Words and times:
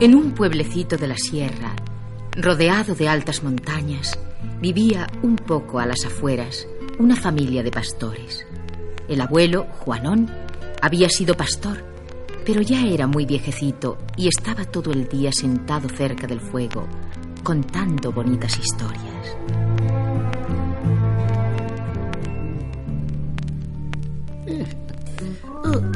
En 0.00 0.14
un 0.14 0.30
pueblecito 0.30 0.96
de 0.96 1.08
la 1.08 1.16
sierra, 1.16 1.74
rodeado 2.30 2.94
de 2.94 3.08
altas 3.08 3.42
montañas, 3.42 4.16
vivía 4.60 5.08
un 5.24 5.34
poco 5.34 5.80
a 5.80 5.86
las 5.86 6.04
afueras 6.04 6.68
una 7.00 7.16
familia 7.16 7.64
de 7.64 7.72
pastores. 7.72 8.46
El 9.08 9.20
abuelo, 9.20 9.66
Juanón, 9.80 10.30
había 10.80 11.08
sido 11.08 11.34
pastor, 11.34 11.84
pero 12.46 12.60
ya 12.60 12.86
era 12.86 13.08
muy 13.08 13.26
viejecito 13.26 13.98
y 14.16 14.28
estaba 14.28 14.64
todo 14.66 14.92
el 14.92 15.08
día 15.08 15.32
sentado 15.32 15.88
cerca 15.88 16.28
del 16.28 16.40
fuego, 16.40 16.86
contando 17.42 18.12
bonitas 18.12 18.56
historias. 18.56 19.36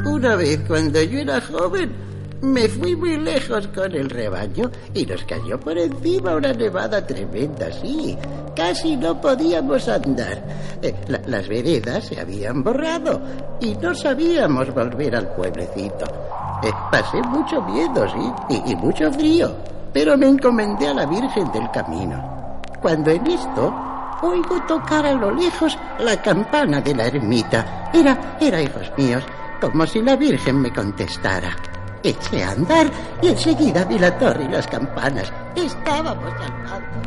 Una 0.05 0.35
vez 0.35 0.59
cuando 0.67 1.01
yo 1.03 1.19
era 1.19 1.39
joven, 1.39 2.12
me 2.43 2.67
fui 2.67 2.93
muy 2.95 3.17
lejos 3.17 3.67
con 3.69 3.95
el 3.95 4.09
rebaño 4.09 4.69
y 4.93 5.05
nos 5.05 5.23
cayó 5.23 5.57
por 5.57 5.77
encima 5.77 6.35
una 6.35 6.51
nevada 6.51 7.05
tremenda, 7.05 7.71
sí. 7.71 8.17
Casi 8.53 8.97
no 8.97 9.19
podíamos 9.19 9.87
andar. 9.87 10.43
Eh, 10.81 10.93
las 11.27 11.47
veredas 11.47 12.05
se 12.05 12.19
habían 12.19 12.61
borrado 12.61 13.21
y 13.61 13.73
no 13.75 13.95
sabíamos 13.95 14.73
volver 14.73 15.15
al 15.15 15.33
pueblecito. 15.33 16.05
Eh, 16.61 16.71
pasé 16.91 17.21
mucho 17.21 17.61
miedo, 17.61 18.05
sí, 18.09 18.59
y, 18.67 18.75
mucho 18.75 19.11
frío, 19.13 19.55
pero 19.93 20.17
me 20.17 20.27
encomendé 20.27 20.89
a 20.89 20.93
la 20.93 21.05
Virgen 21.05 21.49
del 21.53 21.71
Camino. 21.71 22.59
Cuando 22.81 23.09
en 23.09 23.25
esto 23.25 23.73
oigo 24.21 24.61
tocar 24.67 25.05
a 25.05 25.13
lo 25.13 25.31
lejos 25.31 25.77
la 25.99 26.21
campana 26.21 26.81
de 26.81 26.93
la 26.93 27.05
ermita. 27.05 27.89
Era, 27.93 28.37
era, 28.41 28.61
hijos 28.61 28.91
míos, 28.97 29.23
como 29.61 29.85
si 29.87 30.01
la 30.01 30.17
Virgen 30.17 30.61
me 30.61 30.73
contestara. 30.73 31.55
Eché 32.03 32.43
a 32.43 32.51
andar 32.51 32.91
y 33.21 33.27
enseguida 33.29 33.85
vi 33.85 33.97
la 33.97 34.17
torre 34.17 34.43
y 34.43 34.49
las 34.49 34.67
campanas. 34.67 35.31
Estábamos 35.55 36.33
llamando. 36.37 37.03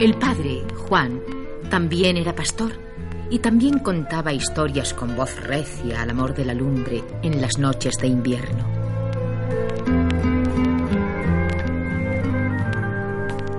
El 0.00 0.14
padre, 0.14 0.62
Juan, 0.88 1.20
también 1.68 2.16
era 2.16 2.34
pastor 2.34 2.72
y 3.30 3.40
también 3.40 3.80
contaba 3.80 4.32
historias 4.32 4.94
con 4.94 5.14
voz 5.14 5.38
recia 5.42 6.00
al 6.00 6.10
amor 6.10 6.34
de 6.34 6.46
la 6.46 6.54
lumbre 6.54 7.04
en 7.22 7.42
las 7.42 7.58
noches 7.58 7.98
de 7.98 8.06
invierno. 8.06 8.64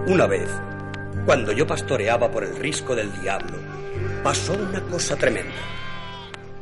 Una 0.07 0.25
vez, 0.25 0.49
cuando 1.25 1.51
yo 1.51 1.67
pastoreaba 1.67 2.31
por 2.31 2.43
el 2.43 2.55
risco 2.55 2.95
del 2.95 3.11
diablo, 3.21 3.68
pasó 4.23 4.53
una 4.53 4.81
cosa 4.81 5.15
tremenda. 5.15 5.61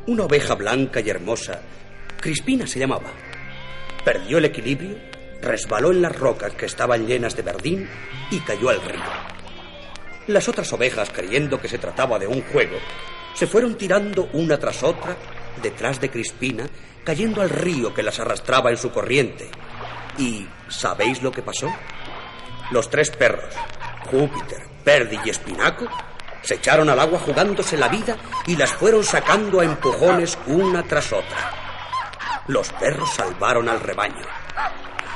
Una 0.06 0.24
oveja 0.24 0.54
blanca 0.54 1.00
y 1.00 1.10
hermosa, 1.10 1.60
Crispina 2.20 2.66
se 2.66 2.78
llamaba, 2.78 3.10
perdió 4.04 4.38
el 4.38 4.46
equilibrio, 4.46 4.96
resbaló 5.42 5.90
en 5.90 6.02
las 6.02 6.16
rocas 6.16 6.52
que 6.54 6.66
estaban 6.66 7.06
llenas 7.06 7.36
de 7.36 7.42
verdín 7.42 7.88
y 8.30 8.40
cayó 8.40 8.70
al 8.70 8.80
río. 8.80 9.02
Las 10.28 10.48
otras 10.48 10.72
ovejas, 10.72 11.10
creyendo 11.10 11.60
que 11.60 11.68
se 11.68 11.78
trataba 11.78 12.18
de 12.18 12.26
un 12.26 12.42
juego, 12.42 12.76
se 13.34 13.46
fueron 13.46 13.76
tirando 13.76 14.28
una 14.32 14.58
tras 14.58 14.82
otra 14.82 15.16
detrás 15.62 16.00
de 16.00 16.10
Crispina, 16.10 16.66
cayendo 17.04 17.42
al 17.42 17.50
río 17.50 17.92
que 17.92 18.02
las 18.02 18.20
arrastraba 18.20 18.70
en 18.70 18.76
su 18.76 18.90
corriente. 18.90 19.50
¿Y 20.18 20.46
sabéis 20.68 21.22
lo 21.22 21.32
que 21.32 21.42
pasó? 21.42 21.68
Los 22.70 22.90
tres 22.90 23.10
perros, 23.10 23.54
Júpiter, 24.10 24.62
Perdi 24.84 25.18
y 25.24 25.30
Espinaco, 25.30 25.86
se 26.48 26.54
echaron 26.54 26.88
al 26.88 26.98
agua 26.98 27.18
jugándose 27.18 27.76
la 27.76 27.88
vida 27.88 28.16
y 28.46 28.56
las 28.56 28.72
fueron 28.72 29.04
sacando 29.04 29.60
a 29.60 29.64
empujones 29.64 30.38
una 30.46 30.82
tras 30.82 31.12
otra. 31.12 31.52
Los 32.46 32.72
perros 32.72 33.12
salvaron 33.12 33.68
al 33.68 33.78
rebaño. 33.80 34.24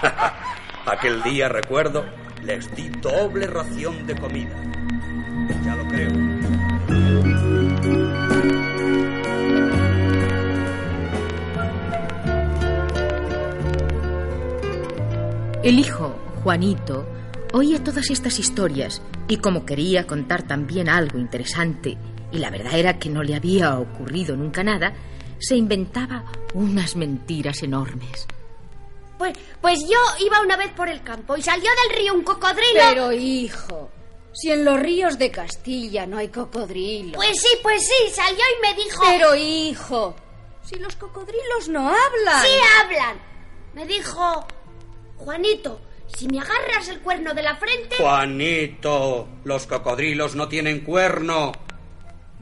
Aquel 0.85 1.23
día, 1.23 1.49
recuerdo, 1.49 2.05
les 2.43 2.71
di 2.77 2.91
doble 2.91 3.47
ración 3.47 4.07
de 4.07 4.15
comida. 4.15 4.55
Ya 5.65 5.75
lo 5.75 5.89
creo. 5.89 6.11
El 15.63 15.79
hijo, 15.79 16.15
Juanito, 16.43 17.07
oía 17.55 17.83
todas 17.83 18.11
estas 18.11 18.39
historias 18.39 19.01
y 19.33 19.39
como 19.39 19.65
quería 19.65 20.07
contar 20.07 20.43
también 20.43 20.91
algo 20.91 21.19
interesante, 21.19 21.97
y 22.31 22.37
la 22.37 22.51
verdad 22.51 22.79
era 22.79 22.99
que 22.99 23.09
no 23.09 23.23
le 23.23 23.35
había 23.35 23.79
ocurrido 23.79 24.37
nunca 24.37 24.63
nada, 24.63 24.93
se 25.39 25.57
inventaba 25.57 26.23
unas 26.53 26.97
mentiras 26.97 27.63
enormes. 27.63 28.27
Pues, 29.17 29.33
pues 29.59 29.81
yo 29.89 29.97
iba 30.23 30.39
una 30.43 30.59
vez 30.59 30.71
por 30.73 30.91
el 30.91 31.03
campo 31.03 31.35
y 31.35 31.41
salió 31.41 31.63
del 31.65 31.97
río 31.97 32.13
un 32.13 32.25
cocodrilo. 32.25 32.83
Pero 32.91 33.13
hijo, 33.13 33.91
si 34.35 34.51
en 34.51 34.67
los 34.67 34.79
ríos 34.79 35.17
de 35.17 35.31
Castilla 35.31 36.05
no 36.05 36.19
hay 36.19 36.29
cocodrilos. 36.29 37.17
Pues 37.17 37.41
sí, 37.41 37.57
pues 37.63 37.83
sí, 37.87 38.11
salió 38.13 38.37
y 38.37 38.61
me 38.61 38.85
dijo... 38.85 39.03
Pero 39.03 39.35
hijo, 39.35 40.15
si 40.63 40.77
los 40.77 40.95
cocodrilos 40.97 41.71
no 41.71 41.89
hablan. 41.89 42.43
Sí 42.43 42.59
hablan. 42.83 43.17
Me 43.73 43.87
dijo, 43.87 44.47
Juanito, 45.17 45.81
si 46.07 46.29
me 46.29 46.39
agarras 46.39 46.89
el 46.89 47.01
cuerno 47.01 47.35
de 47.35 47.43
la 47.43 47.57
frente... 47.57 47.97
Juanito, 47.97 49.29
los 49.45 49.67
cocodrilos 49.67 50.35
no 50.35 50.49
tienen 50.49 50.81
cuerno. 50.81 51.53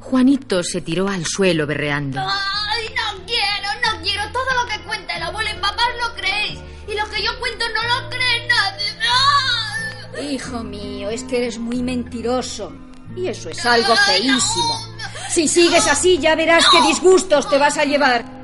Juanito 0.00 0.62
se 0.62 0.80
tiró 0.80 1.08
al 1.08 1.24
suelo 1.26 1.66
berreando. 1.66 2.20
¡Ay, 2.20 2.88
no 2.94 3.24
quiero, 3.26 3.68
no 3.84 4.02
quiero! 4.02 4.22
Todo 4.32 4.62
lo 4.62 4.68
que 4.68 4.80
cuenta 4.84 5.16
el 5.16 5.22
abuelo 5.22 5.50
y 5.50 5.60
papá 5.60 5.82
lo 6.00 6.14
creéis. 6.14 6.58
Y 6.88 6.94
lo 6.94 7.08
que 7.10 7.22
yo 7.22 7.38
cuento 7.38 7.64
no 7.68 7.82
lo 7.82 8.10
cree 8.10 8.48
nadie. 8.48 8.86
¡Ah! 9.08 10.22
Hijo 10.22 10.64
mío, 10.64 11.10
es 11.10 11.24
que 11.24 11.38
eres 11.38 11.58
muy 11.58 11.82
mentiroso. 11.82 12.72
Y 13.16 13.28
eso 13.28 13.50
es 13.50 13.64
algo 13.66 13.94
feísimo. 13.96 14.80
Si 15.28 15.48
sigues 15.48 15.86
así, 15.86 16.18
ya 16.18 16.34
verás 16.34 16.64
qué 16.70 16.80
disgustos 16.82 17.48
te 17.48 17.58
vas 17.58 17.76
a 17.76 17.84
llevar. 17.84 18.39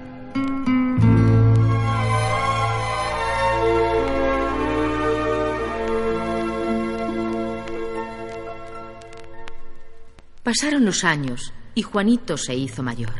Pasaron 10.46 10.84
los 10.84 11.02
años 11.02 11.52
y 11.74 11.82
Juanito 11.82 12.36
se 12.36 12.54
hizo 12.54 12.80
mayor, 12.80 13.14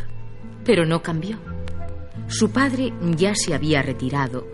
pero 0.65 0.87
no 0.87 1.03
cambió. 1.03 1.41
Su 2.29 2.53
padre 2.53 2.93
ya 3.17 3.35
se 3.35 3.53
había 3.53 3.83
retirado 3.83 4.47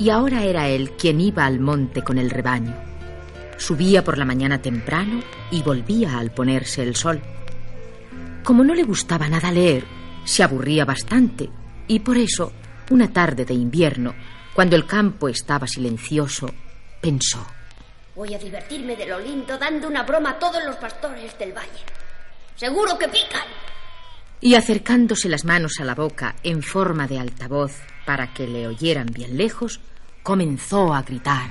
y 0.00 0.10
ahora 0.10 0.42
era 0.42 0.66
él 0.66 0.90
quien 0.98 1.20
iba 1.20 1.46
al 1.46 1.60
monte 1.60 2.02
con 2.02 2.18
el 2.18 2.30
rebaño. 2.30 2.74
Subía 3.58 4.02
por 4.02 4.18
la 4.18 4.24
mañana 4.24 4.60
temprano 4.60 5.20
y 5.52 5.62
volvía 5.62 6.18
al 6.18 6.32
ponerse 6.32 6.82
el 6.82 6.96
sol. 6.96 7.22
Como 8.42 8.64
no 8.64 8.74
le 8.74 8.82
gustaba 8.82 9.28
nada 9.28 9.52
leer, 9.52 9.84
se 10.24 10.42
aburría 10.42 10.84
bastante 10.84 11.48
y 11.86 12.00
por 12.00 12.16
eso, 12.16 12.52
una 12.90 13.12
tarde 13.12 13.44
de 13.44 13.54
invierno, 13.54 14.16
cuando 14.52 14.74
el 14.74 14.84
campo 14.84 15.28
estaba 15.28 15.68
silencioso, 15.68 16.52
pensó. 17.00 17.46
Voy 18.16 18.34
a 18.34 18.38
divertirme 18.40 18.96
de 18.96 19.06
lo 19.06 19.20
lindo 19.20 19.56
dando 19.56 19.86
una 19.86 20.02
broma 20.02 20.30
a 20.30 20.38
todos 20.40 20.64
los 20.64 20.74
pastores 20.74 21.38
del 21.38 21.52
valle. 21.52 21.84
Seguro 22.56 22.98
que 22.98 23.06
pican. 23.08 23.44
Y 24.40 24.54
acercándose 24.54 25.28
las 25.28 25.44
manos 25.44 25.78
a 25.80 25.84
la 25.84 25.94
boca 25.94 26.36
en 26.42 26.62
forma 26.62 27.06
de 27.06 27.18
altavoz 27.18 27.72
para 28.06 28.32
que 28.32 28.46
le 28.46 28.66
oyeran 28.66 29.06
bien 29.12 29.36
lejos, 29.36 29.80
comenzó 30.22 30.94
a 30.94 31.02
gritar. 31.02 31.50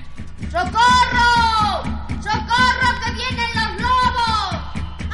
¡Socorro! 0.52 1.84
¡Socorro 2.22 2.90
que 3.06 3.12
vienen 3.14 3.50
los 3.54 3.82
lobos! 3.82 4.56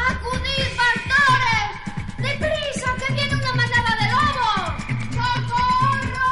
¡Acudid, 0.10 0.68
pastores! 0.78 1.70
¡Deprisa 2.18 2.96
que 2.96 3.14
viene 3.14 3.36
una 3.36 3.54
manada 3.54 3.96
de 4.00 4.08
lobos! 4.12 4.72
¡Socorro! 5.18 6.26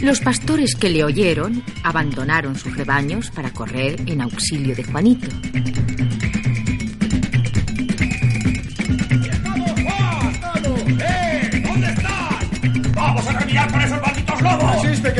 Los 0.00 0.20
pastores 0.20 0.74
que 0.74 0.90
le 0.90 1.04
oyeron 1.04 1.62
abandonaron 1.84 2.56
sus 2.56 2.76
rebaños 2.76 3.30
para 3.30 3.52
correr 3.52 4.00
en 4.06 4.20
auxilio 4.20 4.74
de 4.74 4.84
Juanito. 4.84 5.28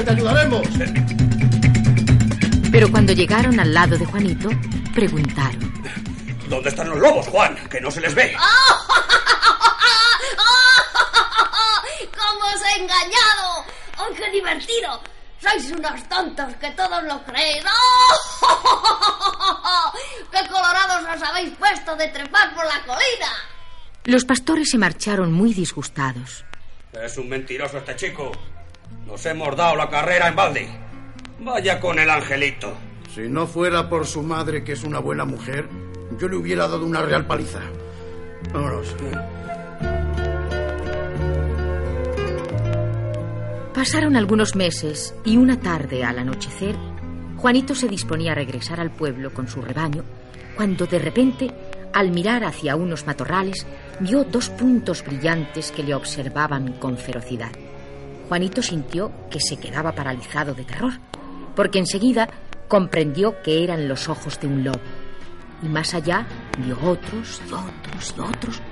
Que 0.02 0.06
te 0.06 0.12
ayudaremos. 0.12 0.66
Pero 2.70 2.90
cuando 2.90 3.12
llegaron 3.12 3.60
al 3.60 3.72
lado 3.72 3.96
de 3.96 4.04
Juanito, 4.04 4.50
preguntaron. 4.94 5.72
¿Dónde 6.48 6.70
están 6.70 6.90
los 6.90 6.98
lobos, 6.98 7.28
Juan? 7.28 7.56
Que 7.68 7.80
no 7.80 7.90
se 7.90 8.00
les 8.00 8.14
ve. 8.14 8.34
¡Cómo 12.18 12.44
os 12.46 12.62
he 12.62 12.80
engañado! 12.80 13.64
¡Oh, 13.98 14.08
qué 14.16 14.30
divertido! 14.30 15.00
Sois 15.40 15.70
unos 15.70 16.08
tontos 16.08 16.54
que 16.60 16.70
todos 16.72 17.02
lo 17.04 17.22
creéis. 17.24 17.64
¡Oh! 18.42 19.92
¡Qué 20.32 20.48
colorados 20.48 21.04
os 21.14 21.22
habéis 21.22 21.56
puesto 21.56 21.94
de 21.96 22.08
trepar 22.08 22.54
por 22.54 22.64
la 22.64 22.80
colina! 22.80 23.32
Los 24.04 24.24
pastores 24.24 24.70
se 24.70 24.78
marcharon 24.78 25.32
muy 25.32 25.54
disgustados. 25.54 26.44
Es 26.92 27.16
un 27.18 27.28
mentiroso 27.28 27.78
este 27.78 27.94
chico. 27.96 28.32
Nos 29.06 29.24
hemos 29.26 29.56
dado 29.56 29.76
la 29.76 29.88
carrera 29.88 30.28
en 30.28 30.36
balde. 30.36 30.68
Vaya 31.40 31.80
con 31.80 31.98
el 31.98 32.08
angelito. 32.08 32.72
Si 33.14 33.28
no 33.28 33.46
fuera 33.46 33.88
por 33.88 34.06
su 34.06 34.22
madre, 34.22 34.64
que 34.64 34.72
es 34.72 34.84
una 34.84 35.00
buena 35.00 35.24
mujer, 35.24 35.68
yo 36.18 36.28
le 36.28 36.36
hubiera 36.36 36.68
dado 36.68 36.86
una 36.86 37.02
real 37.02 37.26
paliza. 37.26 37.60
Vámonos. 38.52 38.94
Pasaron 43.74 44.16
algunos 44.16 44.54
meses 44.54 45.14
y 45.24 45.36
una 45.36 45.58
tarde 45.58 46.04
al 46.04 46.18
anochecer, 46.18 46.76
Juanito 47.36 47.74
se 47.74 47.88
disponía 47.88 48.32
a 48.32 48.36
regresar 48.36 48.78
al 48.78 48.92
pueblo 48.92 49.34
con 49.34 49.48
su 49.48 49.60
rebaño, 49.60 50.04
cuando 50.56 50.86
de 50.86 51.00
repente, 51.00 51.50
al 51.92 52.12
mirar 52.12 52.44
hacia 52.44 52.76
unos 52.76 53.06
matorrales, 53.06 53.66
vio 53.98 54.22
dos 54.22 54.50
puntos 54.50 55.04
brillantes 55.04 55.72
que 55.72 55.82
le 55.82 55.94
observaban 55.94 56.74
con 56.74 56.96
ferocidad. 56.96 57.50
Juanito 58.32 58.62
sintió 58.62 59.12
que 59.30 59.40
se 59.40 59.58
quedaba 59.58 59.92
paralizado 59.92 60.54
de 60.54 60.64
terror, 60.64 60.94
porque 61.54 61.78
enseguida 61.78 62.30
comprendió 62.66 63.42
que 63.42 63.62
eran 63.62 63.86
los 63.86 64.08
ojos 64.08 64.40
de 64.40 64.46
un 64.46 64.64
lobo. 64.64 64.80
Y 65.60 65.66
más 65.68 65.92
allá 65.92 66.26
vio 66.56 66.78
otros 66.82 67.42
y 67.46 67.52
otros 67.52 68.14
y 68.16 68.20
otros, 68.20 68.62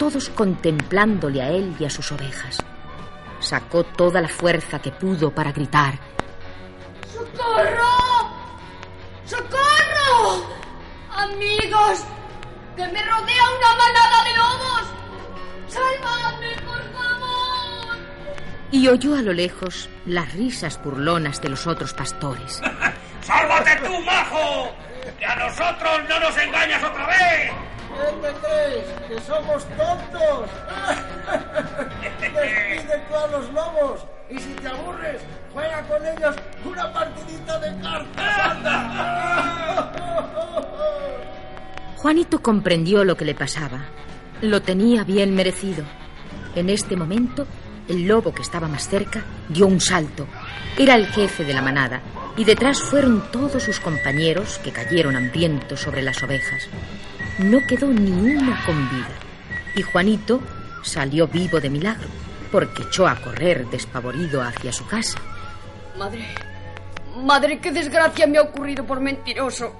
todos 0.00 0.28
contemplándole 0.30 1.40
a 1.40 1.50
él 1.50 1.76
y 1.78 1.84
a 1.84 1.90
sus 1.90 2.10
ovejas. 2.10 2.58
Sacó 3.38 3.84
toda 3.84 4.20
la 4.20 4.26
fuerza 4.26 4.80
que 4.80 4.90
pudo 4.90 5.32
para 5.32 5.52
gritar. 5.52 5.96
¡Socorro! 7.06 8.32
¡Socorro! 9.26 10.44
Amigos, 11.12 12.02
que 12.74 12.82
me 12.82 13.00
rodea 13.04 13.44
una 13.58 13.74
manada 13.76 14.24
de 14.24 14.36
lobos. 14.36 14.82
¡Sálvame! 15.68 16.57
Y 18.70 18.88
oyó 18.88 19.14
a 19.14 19.22
lo 19.22 19.32
lejos 19.32 19.88
las 20.04 20.32
risas 20.34 20.82
burlonas 20.82 21.40
de 21.40 21.48
los 21.48 21.66
otros 21.66 21.94
pastores. 21.94 22.60
¡Sálvate 23.22 23.76
tú, 23.76 24.00
majo! 24.02 24.74
¡Que 25.18 25.24
a 25.24 25.36
nosotros 25.36 26.00
no 26.08 26.20
nos 26.20 26.36
engañas 26.38 26.84
otra 26.84 27.06
vez! 27.06 27.50
¿Qué 27.98 28.12
te 28.22 28.32
crees? 28.40 28.84
¿Que 29.08 29.20
somos 29.26 29.64
tontos? 29.76 30.50
Despide 32.20 33.04
tú 33.08 33.16
a 33.16 33.26
los 33.28 33.52
lobos 33.52 34.04
y 34.30 34.38
si 34.38 34.52
te 34.54 34.68
aburres, 34.68 35.22
juega 35.52 35.82
con 35.82 36.06
ellos 36.06 36.36
una 36.64 36.92
partidita 36.92 37.58
de 37.58 37.80
cartas. 37.80 38.38
¡Anda! 38.50 39.92
Juanito 41.96 42.40
comprendió 42.40 43.04
lo 43.04 43.16
que 43.16 43.24
le 43.24 43.34
pasaba. 43.34 43.86
Lo 44.40 44.62
tenía 44.62 45.02
bien 45.02 45.34
merecido. 45.34 45.84
En 46.54 46.70
este 46.70 46.94
momento, 46.96 47.46
el 47.88 48.06
lobo 48.06 48.32
que 48.32 48.42
estaba 48.42 48.68
más 48.68 48.88
cerca 48.88 49.24
dio 49.48 49.66
un 49.66 49.80
salto. 49.80 50.26
Era 50.76 50.94
el 50.94 51.06
jefe 51.06 51.44
de 51.44 51.54
la 51.54 51.62
manada 51.62 52.00
y 52.36 52.44
detrás 52.44 52.80
fueron 52.80 53.30
todos 53.32 53.62
sus 53.62 53.80
compañeros 53.80 54.58
que 54.58 54.70
cayeron 54.70 55.16
hambrientos 55.16 55.80
sobre 55.80 56.02
las 56.02 56.22
ovejas. 56.22 56.68
No 57.38 57.58
quedó 57.66 57.88
ni 57.88 58.10
una 58.10 58.64
con 58.64 58.88
vida 58.90 59.14
y 59.74 59.82
Juanito 59.82 60.40
salió 60.82 61.26
vivo 61.26 61.60
de 61.60 61.70
milagro 61.70 62.08
porque 62.52 62.82
echó 62.82 63.06
a 63.06 63.16
correr 63.16 63.66
despavorido 63.68 64.42
hacia 64.42 64.72
su 64.72 64.86
casa. 64.86 65.18
Madre, 65.96 66.26
madre, 67.16 67.58
qué 67.58 67.72
desgracia 67.72 68.26
me 68.26 68.38
ha 68.38 68.42
ocurrido 68.42 68.84
por 68.84 69.00
mentiroso. 69.00 69.72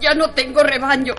Ya 0.00 0.14
no 0.14 0.30
tengo 0.30 0.62
rebaño. 0.62 1.14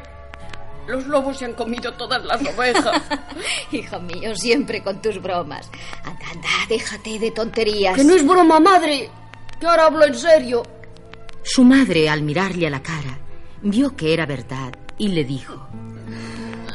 Los 0.88 1.08
lobos 1.08 1.38
se 1.38 1.46
han 1.46 1.54
comido 1.54 1.94
todas 1.94 2.24
las 2.24 2.42
ovejas. 2.42 3.02
Hijo 3.72 4.00
mío, 4.00 4.36
siempre 4.36 4.84
con 4.84 5.02
tus 5.02 5.22
bromas. 5.22 5.70
Anda, 6.04 6.26
anda, 6.32 6.50
déjate 6.70 7.20
de 7.20 7.32
tonterías. 7.32 7.96
que 7.96 8.04
no 8.04 8.14
es 8.16 8.26
broma, 8.26 8.60
madre. 8.60 9.10
Que 9.60 9.66
ahora 9.66 9.86
hablo 9.86 10.06
en 10.06 10.16
serio. 10.16 10.64
Su 11.44 11.64
madre, 11.64 12.10
al 12.10 12.22
mirarle 12.22 12.68
a 12.68 12.70
la 12.70 12.82
cara, 12.82 13.18
vio 13.62 13.96
que 13.96 14.14
era 14.14 14.26
verdad 14.26 14.74
y 14.98 15.10
le 15.10 15.24
dijo, 15.24 15.68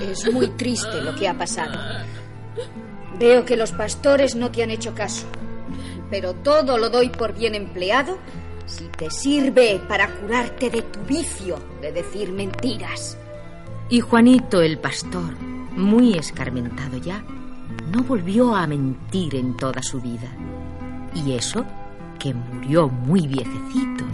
Es 0.00 0.32
muy 0.32 0.48
triste 0.50 1.00
lo 1.02 1.14
que 1.14 1.28
ha 1.28 1.34
pasado. 1.34 1.78
Veo 3.18 3.44
que 3.44 3.56
los 3.56 3.72
pastores 3.72 4.34
no 4.34 4.50
te 4.50 4.62
han 4.62 4.70
hecho 4.70 4.94
caso. 4.94 5.26
Pero 6.10 6.34
todo 6.34 6.78
lo 6.78 6.90
doy 6.90 7.10
por 7.10 7.34
bien 7.34 7.54
empleado 7.54 8.18
si 8.66 8.84
te 8.84 9.10
sirve 9.10 9.80
para 9.88 10.08
curarte 10.08 10.70
de 10.70 10.82
tu 10.82 11.00
vicio 11.00 11.58
de 11.80 11.92
decir 11.92 12.32
mentiras. 12.32 13.16
Y 13.92 13.98
Juanito 13.98 14.62
el 14.62 14.78
pastor, 14.78 15.34
muy 15.76 16.14
escarmentado 16.14 16.96
ya, 16.98 17.24
no 17.90 18.04
volvió 18.04 18.54
a 18.54 18.64
mentir 18.68 19.34
en 19.34 19.56
toda 19.56 19.82
su 19.82 20.00
vida. 20.00 20.28
Y 21.12 21.32
eso 21.32 21.64
que 22.20 22.32
murió 22.32 22.88
muy 22.88 23.26
viejecito. 23.26 24.04